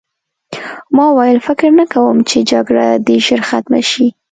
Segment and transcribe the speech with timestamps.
[0.95, 4.05] ما وویل فکر نه کوم چې جګړه دې ژر ختمه شي